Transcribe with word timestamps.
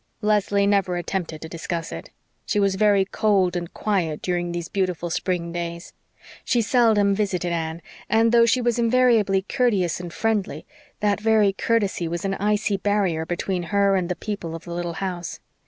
Leslie 0.23 0.65
never 0.65 0.97
attempted 0.97 1.43
to 1.43 1.47
discuss 1.47 1.91
it. 1.91 2.09
She 2.47 2.59
was 2.59 2.73
very 2.73 3.05
cold 3.05 3.55
and 3.55 3.71
quiet 3.71 4.19
during 4.23 4.51
these 4.51 4.67
beautiful 4.67 5.11
spring 5.11 5.51
days. 5.51 5.93
She 6.43 6.63
seldom 6.63 7.13
visited 7.13 7.51
Anne, 7.53 7.83
and 8.09 8.31
though 8.31 8.47
she 8.47 8.61
was 8.61 8.79
invariably 8.79 9.43
courteous 9.43 9.99
and 9.99 10.11
friendly, 10.11 10.65
that 11.01 11.19
very 11.21 11.53
courtesy 11.53 12.07
was 12.07 12.21
as 12.21 12.25
an 12.25 12.33
icy 12.33 12.77
barrier 12.77 13.27
between 13.27 13.61
her 13.69 13.95
and 13.95 14.09
the 14.09 14.15
people 14.15 14.55
of 14.55 14.63
the 14.63 14.73
little 14.73 14.93
house. 14.93 15.39